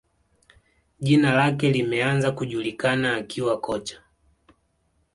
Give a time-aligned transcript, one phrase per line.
[0.99, 4.01] Jina lake limeanza kujulikana akiwa kocha